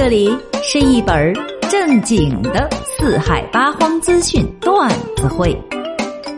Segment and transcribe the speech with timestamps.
[0.00, 0.30] 这里
[0.62, 1.34] 是一本
[1.68, 5.60] 正经的四海八荒资讯段子会，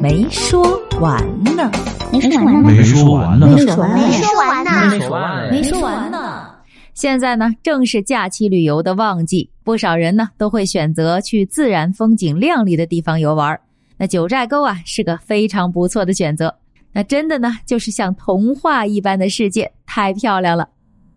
[0.00, 0.60] 没说
[1.00, 1.70] 完呢，
[2.10, 6.50] 没说完呢，没说完呢，没说完呢，没说完呢，没说完没说完呢。
[6.94, 13.56] 现在呢，正是假期旅游的旺季，不少人呢都会选择去自然风景亮丽的地方游玩。
[13.96, 16.52] 那九寨沟啊，是个非常不错的选择。
[16.92, 20.68] 那真的呢，就是像童话一般的世界，太漂亮了。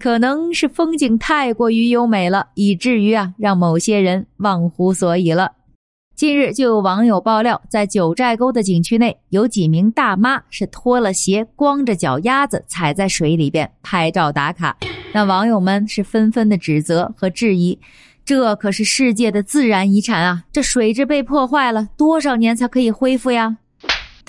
[0.00, 5.52] 可能是风景太过于优美了，以至于啊，让某些人忘乎所以了。
[6.16, 14.74] 近日就有网友爆料，在九寨沟的景区内，有几名大妈是脱了鞋，光着脚丫子踩在水里边拍照打卡。
[15.12, 17.78] 那网友们是纷纷的指责和质疑，
[18.24, 20.44] 这可是世界的自然遗产啊！
[20.50, 23.58] 这水质被破坏了，多少年才可以恢复呀？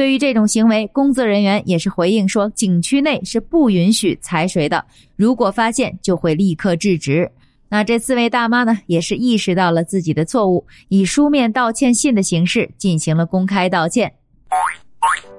[0.02, 4.84] 对于这种行为，工作人员也是回应说，景区内是不允许踩水的，
[5.16, 7.30] 如果发现就会立刻制止。
[7.70, 14.12] 那这四位大妈呢，也是意识到了自己的错误，以书面道歉信的形式进行了公开道歉。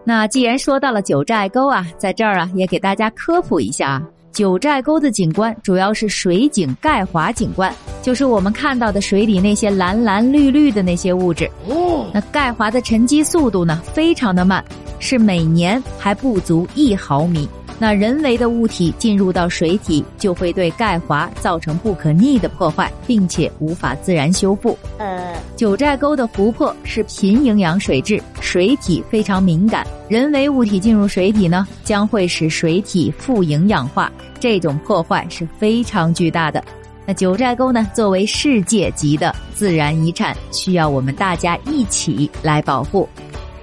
[0.04, 4.00] 那既然说到了九寨沟啊，在这儿啊，也给大家科普一下。
[4.32, 11.48] 九寨沟的景观主要是水景钙华景观，就是我们看到的水里那些蓝蓝绿绿的那些物质。
[11.68, 14.64] 哦，那钙华的沉积速度呢，非常的慢，
[14.98, 17.48] 是每年还不足一毫米。
[17.82, 24.78] 那人为的物体进入到水体，就会对钙华造成不可逆的破坏，并且无法自然修复。
[24.98, 36.62] 呃，九寨沟的湖泊是贫营养水质，水体非常敏感，人为物体进入水体呢，将会使水体富营养化，这种破坏是非常巨大的。
[37.04, 43.08] 那九寨沟呢，作为世界级的自然遗产，需要我们大家一起来保护。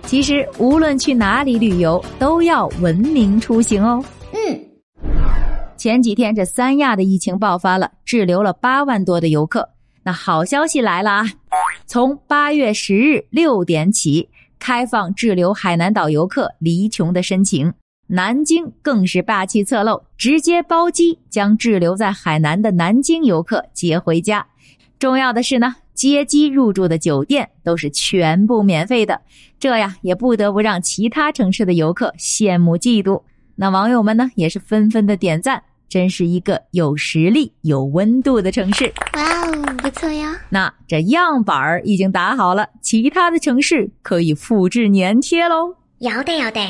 [0.09, 4.03] 其实，无论去哪里旅游，都要文明出行哦。
[4.31, 4.59] 嗯，
[5.77, 9.69] 前几天这三亚的疫情爆发了，滞留了八万多的游客。
[10.01, 11.25] 那好消息来了啊！
[11.85, 14.27] 从八月十日六点起，
[14.57, 17.71] 开放滞留海南岛游客离琼的申请。
[18.07, 24.43] 南京更是霸气侧漏，直接包机将滞留在海南的南京游客接回家。
[24.97, 25.75] 重要的是呢。
[25.99, 29.19] 接机入住的酒店都是全部免费的，
[29.59, 33.21] 这呀也不得不让其他城市的游客羡慕嫉妒。
[33.57, 38.93] 那网友们呢也是纷纷的点赞，真是一个有实力、有温度的城市。
[39.15, 40.39] 哇哦，不错呀！
[40.47, 45.75] 那这样板儿已经打好了，其他的城市可以复制粘贴喽。
[45.97, 46.61] 要得要得。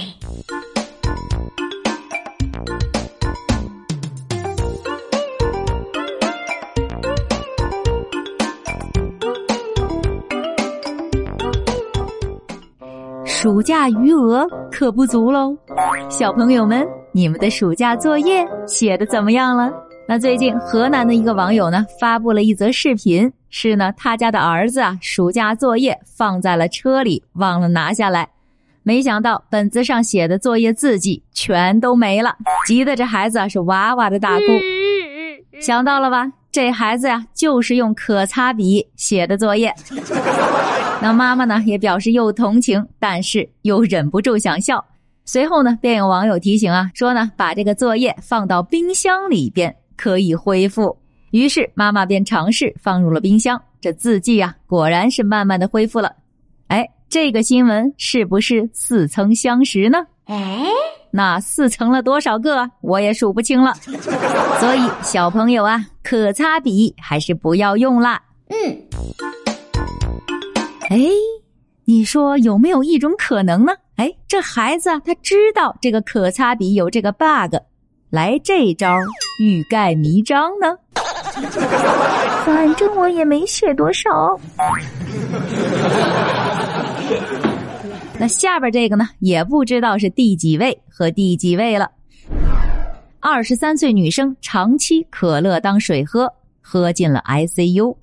[13.41, 15.55] 暑假余额可不足喽，
[16.09, 19.71] 小朋友们，你们的暑假作业写的怎么样了？
[20.05, 28.27] 那最近河南的一个网友呢，发布了一则视频，是呢他家的儿子啊，暑假作业放在了车里，忘了拿下来，
[28.83, 32.35] 没想到本子上写的作业字迹全都没了，
[32.67, 34.43] 急得这孩子啊是哇哇的大哭。
[35.61, 36.29] 想到了吧？
[36.51, 39.73] 这孩子呀，就是用可擦笔写的作业。
[41.01, 44.83] 那妈妈呢，也表示又同情，但是又忍不住想笑。
[45.25, 50.97] 随后呢，便有网友提醒啊，说呢，把这个作业放到冰箱里边可以恢复。
[51.31, 56.11] 于是妈妈便尝试放入了冰箱，这字迹啊，果然是慢慢的恢复了。
[56.67, 59.99] 哎，这个新闻是不是似曾相识呢？
[60.25, 60.65] 哎。
[61.11, 63.73] 那似曾了多少个，我也数不清了。
[64.59, 68.21] 所以小朋友啊，可擦笔还是不要用啦。
[68.49, 68.77] 嗯。
[70.89, 70.97] 哎，
[71.85, 73.71] 你说有没有一种可能呢？
[73.97, 77.55] 哎，这孩子他知道这个可擦笔有这个 bug，
[78.09, 78.97] 来这招
[79.39, 80.75] 欲盖弥彰呢？
[82.43, 84.09] 反正我也没写多少。
[88.17, 91.87] 那下边这个呢，也不知道是第几位和第几位了。
[93.19, 97.95] 二十三岁女生长期可乐当水喝，喝进了 ICU。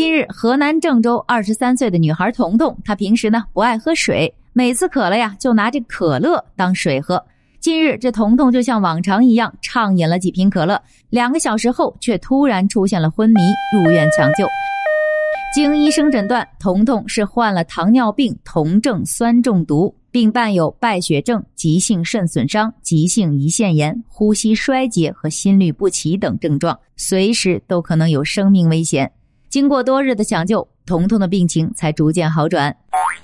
[0.00, 7.22] 近日，河南郑州二十三岁的女孩彤彤，她平时呢不爱喝水，每次渴了呀就拿这可乐当水喝。
[7.60, 10.80] 近日，这彤彤就像往常一样畅饮了几瓶可乐，
[11.10, 13.42] 两个小时后却突然出现了昏迷，
[13.74, 14.46] 入院抢救。
[15.54, 29.12] 经医生诊断，彤彤是患了糖尿病酮症酸中毒，并伴有败血症、急性肾损伤、急性胰腺炎、呼吸衰竭和心律不齐等症状，随时都可能有生命危险。
[29.50, 32.74] 经过多日的抢救，彤彤的病情才逐渐好转。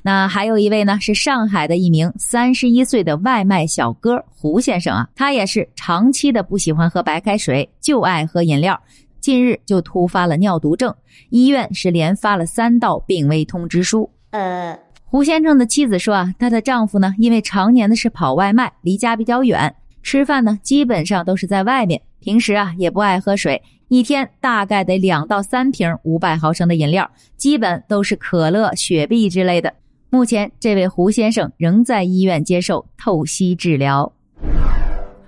[0.03, 8.79] 那还有一位呢，是上海的一名三十一岁的外卖小哥胡先生啊，他也是长期的不喜欢喝白开水，就爱喝饮料。
[9.21, 10.93] 近日就突发了尿毒症，
[11.31, 14.11] 医院是连发了三道病危通知书。
[14.31, 19.73] 呃，胡先生的妻子说啊，她的丈夫呢，因为常年的是跑外卖，离家比较远，
[20.03, 29.73] 吃饭呢基本上都是在外面，平时啊也不爱喝水，一天大概得两到三瓶五百毫升的饮料，基本都是可乐、雪碧之类的。
[30.11, 34.11] 目前，这位胡先生仍在医院接受透析治疗。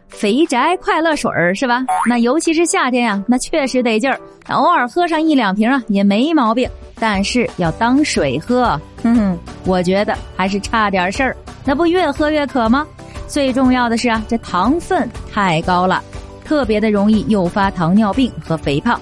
[0.08, 1.84] 肥宅快乐水儿是吧？
[2.08, 4.18] 那尤其是夏天呀，那确实得劲儿。
[4.48, 6.68] 偶尔喝上一两瓶啊，也没毛病。
[7.00, 11.36] 但是要当水喝，哼哼，我觉得还是差点事儿。
[11.64, 12.86] 那不越喝越渴吗？
[13.26, 16.02] 最重要的是啊，这糖分太高了，
[16.48, 18.98] 特别的容易诱发糖尿病和肥胖。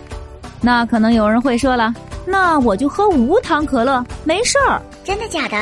[0.61, 1.95] 那可能有人会说了，
[2.27, 4.83] 那我就喝无糖可乐，没事儿。
[5.05, 5.57] 真的假的？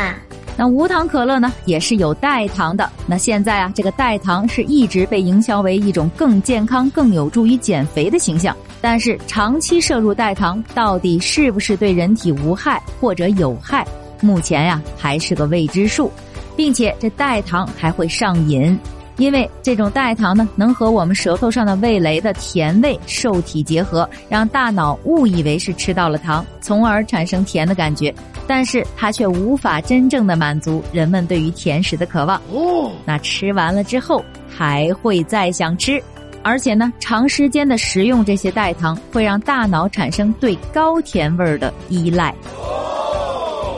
[0.57, 2.89] 那无糖可乐呢，也是有代糖的。
[3.07, 8.57] 那现在啊，这个代糖是一直被营销为一种更健康、更有助于减肥的形象。
[8.81, 13.87] 但是长期摄入代糖，到底是不是对人体无害或者有害，
[14.23, 16.11] 目前呀还是个未知数，
[16.57, 18.79] 并且这代糖还会上瘾。
[19.17, 28.13] 因为这种代糖呢，能和我们舌头上的味蕾的甜味受体结合，让大脑误以为是吃到了糖，从而产生甜的感觉。
[28.47, 32.37] 但是它却无法真正的满足人们对于甜食的渴望。
[32.53, 36.03] 哦，那吃完了之后还会再想吃，
[36.43, 42.35] 而且呢，长时间的食用这些代糖会让大脑产生对高甜味儿的依赖。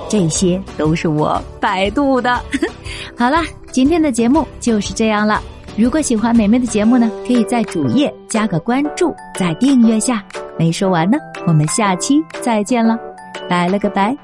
[0.08, 2.40] 这些都是我百度的。
[3.18, 3.38] 好了，
[3.76, 5.38] 今天的节目就是这样了。
[5.76, 10.24] 如果喜欢美美的节目呢，可以在主页加个关注，再订阅下。
[10.58, 12.98] 没说完呢，我们下期再见了，
[13.50, 14.16] 拜了个拜。